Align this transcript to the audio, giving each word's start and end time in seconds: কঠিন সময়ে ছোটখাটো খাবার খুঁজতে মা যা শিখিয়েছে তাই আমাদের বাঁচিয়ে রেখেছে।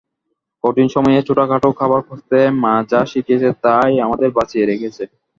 কঠিন 0.63 0.87
সময়ে 0.89 1.19
ছোটখাটো 1.27 1.69
খাবার 1.79 2.01
খুঁজতে 2.07 2.39
মা 2.63 2.73
যা 2.89 3.01
শিখিয়েছে 3.11 3.49
তাই 3.63 3.93
আমাদের 4.05 4.29
বাঁচিয়ে 4.37 4.65
রেখেছে। 4.65 5.03